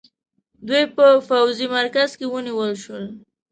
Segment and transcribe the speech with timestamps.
[0.67, 3.05] دوی په پوځي مرکز کې ونیول شول.